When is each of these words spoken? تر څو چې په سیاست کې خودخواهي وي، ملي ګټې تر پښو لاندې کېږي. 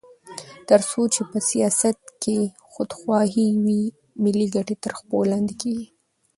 تر 0.69 0.79
څو 0.89 1.01
چې 1.13 1.21
په 1.31 1.37
سیاست 1.49 1.97
کې 2.23 2.37
خودخواهي 2.71 3.47
وي، 3.63 3.83
ملي 4.23 4.47
ګټې 4.55 4.75
تر 4.83 4.91
پښو 4.97 5.19
لاندې 5.31 5.53
کېږي. 5.61 5.87